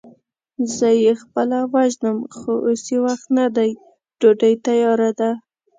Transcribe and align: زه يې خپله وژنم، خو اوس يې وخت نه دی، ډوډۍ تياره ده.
زه 0.75 0.89
يې 1.03 1.13
خپله 1.21 1.59
وژنم، 1.73 2.17
خو 2.35 2.51
اوس 2.65 2.83
يې 2.91 2.99
وخت 3.05 3.27
نه 3.37 3.45
دی، 3.55 3.69
ډوډۍ 4.19 4.53
تياره 4.65 5.09
ده. 5.19 5.31